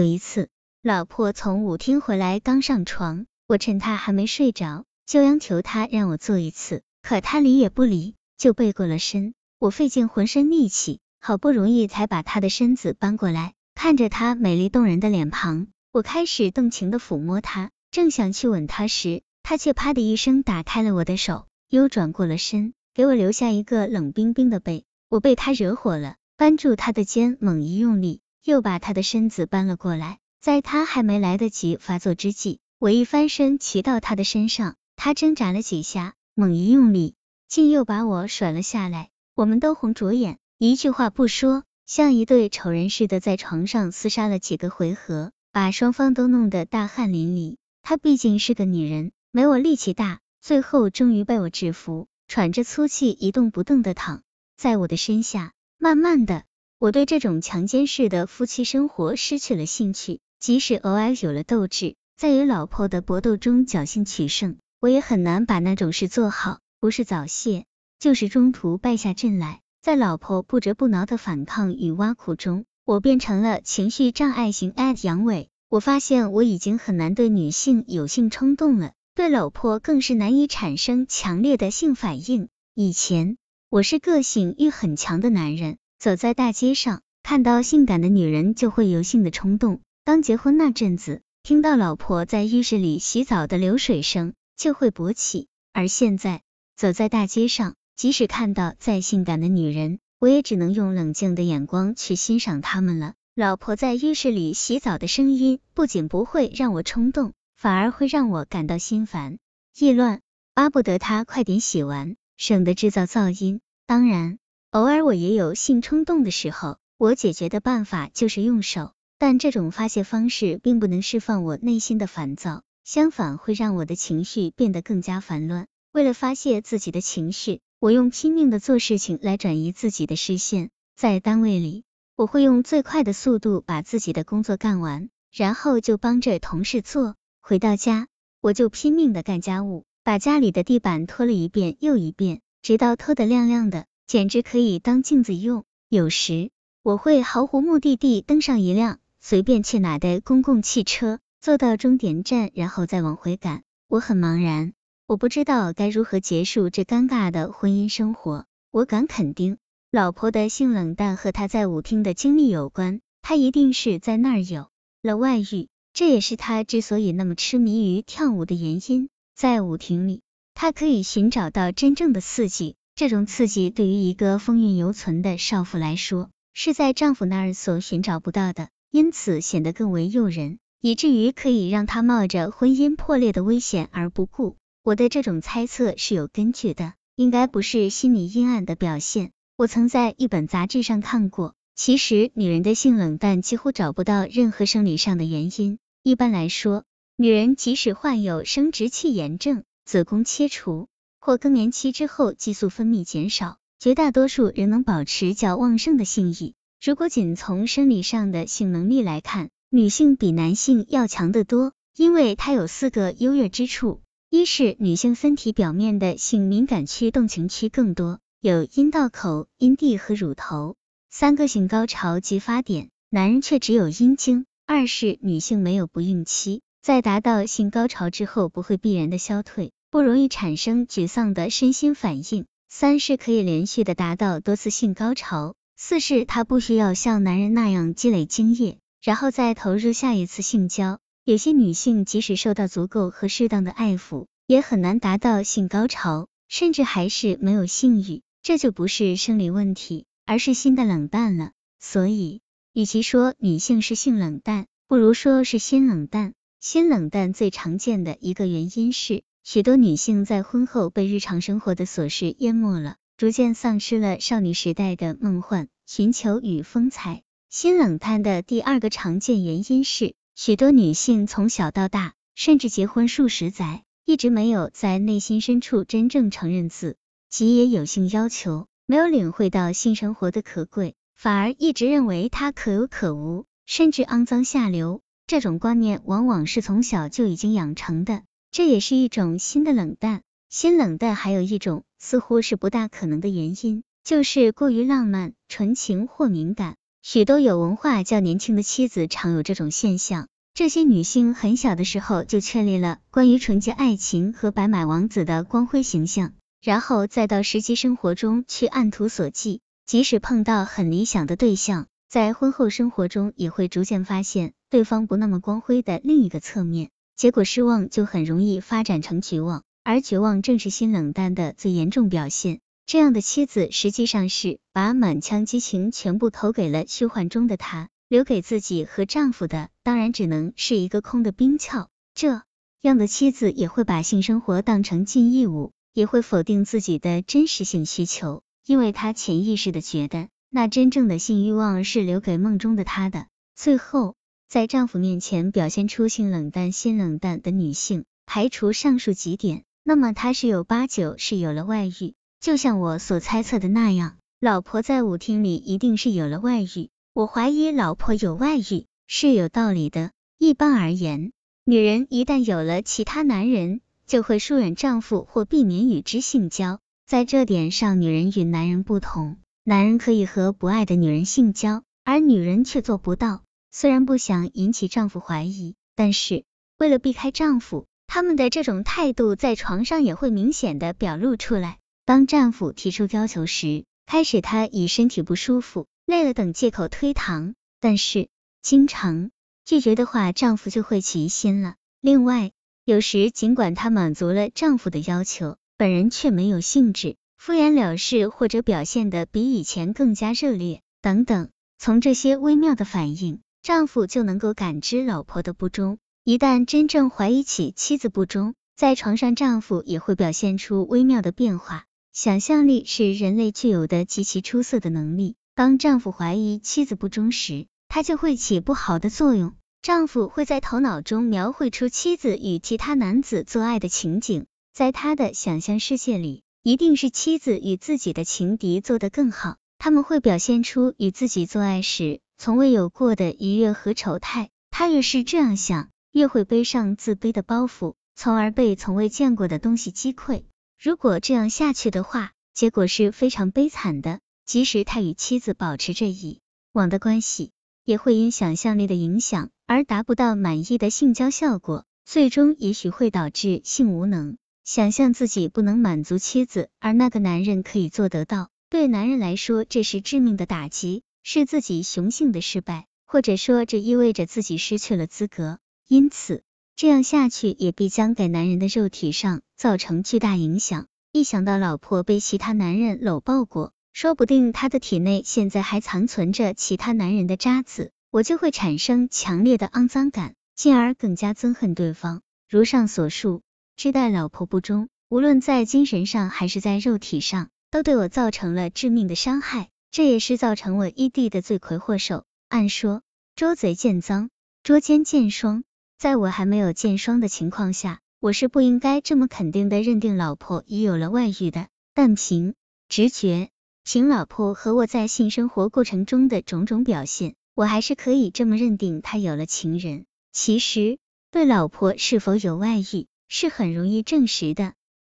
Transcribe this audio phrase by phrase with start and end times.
[0.00, 0.48] 有一次，
[0.82, 9.34] 老婆从舞厅回来刚上床，我趁她还没睡着，就央求她让我做一次，可她理也不理，就背过了身。
[9.58, 24.86] 我费尽浑身力气，好不容易才把她的身子搬过来，看着她美丽动人的脸庞，我开始动情的抚摸她，正想去吻她时，她却啪的一声打开了我的手，又转过了身，给我留下一个冷冰冰的背。
[25.10, 28.22] 我被她惹火了，扳住她的肩，猛一用力。
[28.44, 37.14] 又把他的身子搬了过来，在他还没来得及发作之际，我一翻身骑到他的身上，他挣扎了几下，猛一用力，
[37.48, 39.10] 竟又把我甩了下来。
[39.34, 47.56] 我们都红着眼，一句话不说，像一对仇人似的在床上厮杀了几个回合，把双方都弄得大汗淋漓。
[47.82, 54.22] 她毕竟是个女人，没我力气大，最后终于被我制服，喘着粗气一动不动的躺
[54.56, 56.44] 在我的身下，慢慢的。
[56.80, 66.58] 我对这种强奸式的夫妻生活失去了兴趣，即使偶尔有了斗志，在与老婆的搏斗中侥幸取胜，我也很难把那种事做好。
[66.80, 67.66] 不是早泄，
[67.98, 69.60] 就是中途败下阵来。
[69.82, 75.48] 在老婆不折不挠的反抗与挖苦中，我变成了情绪障碍型 at 阳痿。
[75.68, 82.48] 我发现我已经很难对女性有性冲动了，对老婆更是难以产生强烈的性反应。
[82.74, 83.36] 以前
[83.68, 85.76] 我是个性欲很强的男人。
[86.00, 89.82] 走在大街上，看到性感的女人就会有性的冲动。
[90.02, 95.48] 刚结婚那阵子，听到老婆在浴室里洗澡的流水声就会勃起。
[95.74, 96.40] 而现在，
[96.74, 103.12] 走在大街上，即使看到再性感的女人，我也只能用冷静的眼光去欣赏她们了。
[103.34, 109.36] 老婆在浴室里洗澡的声音，不仅不会让我冲动，反而会让我感到心烦
[109.78, 110.22] 意乱，
[110.54, 113.60] 巴不得她快点洗完，省得制造噪音。
[113.86, 114.38] 当然。
[114.72, 125.66] 偶尔我也有性冲动的时候，我解决的办法就是用手，但这种发泄方式并不能释放我内心的烦躁，相反会让我的情绪变得更加烦乱。
[125.90, 130.70] 为了发泄自己的情绪，我用拼命的做事情来转移自己的视线。
[130.96, 131.82] 在单位里，
[132.14, 137.16] 我会用最快的速度把自己的工作干完，然后就帮着同事做。
[137.40, 138.06] 回到家，
[138.40, 143.86] 我就拼命的干家务，把家里的地板拖了一遍又一遍，直到拖得亮亮的。
[144.10, 145.62] 简直可以当镜子用。
[145.88, 146.50] 有时
[146.82, 153.62] 我会毫无目的地登上一辆随便去哪的公共汽车，坐到终点站，然后再往回赶。
[153.86, 154.72] 我很茫然，
[155.06, 158.46] 我不知道该如何结束这尴尬的婚姻生活。
[158.72, 159.58] 我敢肯定，
[159.92, 163.00] 老婆的性冷淡和她在舞厅的经历有关。
[163.22, 164.70] 她一定是在那儿有
[165.02, 169.08] 了外遇，这也是她之所以那么痴迷于跳舞的原因。
[169.36, 170.22] 在舞厅里，
[170.52, 172.74] 她可以寻找到真正的刺激。
[173.00, 184.56] 这种刺激对于一个风韵犹存的少妇来说，是在丈夫那儿所寻找不到的，因此显得更为诱人，以至于可以让她冒着婚姻破裂的危险而不顾。
[184.82, 189.30] 我的这种猜测是有根据的，应该不是心理阴暗的表现。
[189.56, 195.78] 我曾在一本杂志上看过，其实女人的性冷淡几乎找不到任何生理上的原因。
[196.02, 196.84] 一般来说，
[197.16, 200.88] 女人即使患有生殖器炎症、子宫切除。
[201.20, 206.54] 或更年期之后激素分泌减少，绝大多数仍能保持较旺盛的性欲。
[206.82, 214.00] 如果仅从生理上的性能力来看，女性比男性要强得多，因为它有四个优越之处：
[214.30, 220.76] 一是女性身体表面的性敏感区动情区更多，有阴道口、阴蒂和乳头
[221.10, 229.72] 三个性高潮及发点，男人却只有阴茎；二是女性没有不孕期，在达到性高潮之后不会必然的消退。
[229.90, 232.46] 不容易产生沮丧的身心反应。
[232.68, 235.56] 三是可以连续的达到多次性高潮。
[235.76, 241.00] 四是她不需要像男人那样积累精液，然后再投入下一次性交。
[241.24, 248.22] 有些女性即使受到足够和适当的爱抚，也很难达到性高潮，甚至还是没有性欲。
[248.42, 251.50] 这就不是生理问题，而是心的冷淡了。
[251.80, 252.42] 所以，
[252.72, 256.34] 与其说女性是性冷淡，不如说是心冷淡。
[256.60, 259.24] 心冷淡最常见的一个原因是。
[259.42, 267.22] 许多女性在婚后被日常生活的琐事淹没了，逐渐丧失了少女时代的梦幻、寻求与风采。
[267.48, 276.96] 新冷淡的第二个常见原因是，许多女性从小到大，甚至结婚数十载，一直没有在内心深处真正承认自
[277.28, 285.00] 己也有性要求，没有领会到性生活的可贵，反而一直认为它可有可无，甚至肮脏下流。
[285.26, 288.22] 这种观念往往是从小就已经养成的。
[288.52, 296.74] 这也是一种新的冷淡，新冷淡还有一种似乎是不大可能的原因，就是过于浪漫、纯情或敏感。
[297.02, 300.26] 许多有文化较年轻的妻子常有这种现象。
[300.52, 309.60] 这些女性很小的时候就确立了关于纯洁爱情和白马王子的光辉形象，然后再到实际生活中去按图索骥。
[309.86, 322.60] 即使碰到很理想的对象，在婚后生活中也会逐渐发现对方不那么光辉的另一个侧面，结果失望就很容易发展成绝望，而绝望正是心冷淡的最严重表现。
[322.86, 327.90] 这样的妻子实际上是把满腔激情全部投给了虚幻中的他。
[328.08, 331.90] 留给自己和丈夫的，当然只能是一个空的冰壳。
[332.14, 332.40] 这
[332.80, 343.26] 样的妻子也会把性生活当成尽义务，也会否定自己的真实性需求，因为她潜意识的觉得，那真正的性欲望是留给梦中的他的。
[343.54, 344.16] 最后，
[344.50, 352.14] 在丈夫面前表现出性冷淡、心冷淡的女性，排除上述几点，那么她十有八九是有了外遇。
[352.40, 356.90] 就像我所猜测的那样，老婆在舞厅里一定是有了外遇。
[357.14, 360.10] 我怀疑老婆有外遇是有道理的。
[360.36, 361.30] 一般而言，
[361.64, 366.80] 女人一旦有了其他男人，就会疏远丈夫或避免与之性交。
[367.06, 373.44] 在这点上，女人与男人不同，男人可以和不爱的女人性交，而女人却做不到。
[373.72, 376.44] 虽然不想引起丈夫怀疑，但是
[376.78, 381.78] 为了避开丈夫，他们的这种态度在床上也会明显的表露出来。
[382.04, 385.86] 当丈夫提出要求时，开始他以身体不舒服。
[386.06, 388.28] 累了等借口推搪，但是
[388.62, 389.30] 经常
[389.64, 391.76] 拒绝的话，丈夫就会起疑心了。
[392.00, 392.50] 另外，
[392.84, 401.50] 有时尽管她满足了丈夫的要求，本人却没有兴致，敷衍了事，或者表现的比以前更加热烈等等。
[401.78, 405.98] 从这些微妙的反应，丈夫就能够感知老婆的不忠。
[406.24, 411.84] 一旦真正怀疑起妻子不忠，在床上丈夫也会表现出微妙的变化。
[412.12, 415.36] 想象力是人类具有的极其出色的能力。
[415.54, 419.52] 当丈夫怀疑妻子不忠时，他就会起不好的作用。
[419.82, 429.56] 丈夫会在头脑中描绘出妻子与其他男子做爱的情景，在他的想象世界里，一定是妻子与自己的情敌做得更好。
[429.78, 434.48] 他们会表现出与自己做爱时从未有过的愉悦和丑态。
[434.70, 440.44] 他越是这样想，越会背上自卑的包袱，从而被从未见过的东西击溃。
[440.80, 444.20] 如果这样下去的话，结果是非常悲惨的。
[444.46, 446.40] 即使他与妻子保持着以
[446.72, 447.50] 往的关系，
[447.84, 454.38] 也会因想象力的影响而达不到满意的性交效果，最终也许会导致性无能。
[454.64, 465.58] 想象自己不能满足妻子，而那个男人可以做得到，对男人来说这是致命的打击，是自己雄性的失败，或者说这意味着自己失去了资格。
[465.88, 466.42] 因此，
[466.76, 470.86] 这样下去也必将给男人的肉体上造成巨大影响。
[471.12, 482.22] 一想到老婆被其他男人搂抱过，说不定他的体内现在还残存着其他男人的渣子，我就会产生强烈的肮脏感，进而更加憎恨对方。
[482.48, 483.42] 如上所述，
[483.76, 492.24] 知待老婆不忠，无论在精神上还是在肉体上，都对我造成了致命的伤害，这也是造成我异地的罪魁祸首。
[492.48, 493.02] 按说，
[493.34, 494.30] 捉贼见赃，
[494.62, 495.64] 捉奸见双，
[495.98, 501.68] 在我还没有见双的情况下，我是不应该这么肯定的认定老婆已有了外遇的。
[501.94, 502.54] 但凭
[502.88, 503.50] 直觉。
[503.82, 510.04] 凭老婆和我在性生活过程中的种种表现，我还是可以这么认定他有了情人。
[510.32, 510.98] 其实，
[511.32, 514.74] 对老婆是否有外遇是很容易证实的。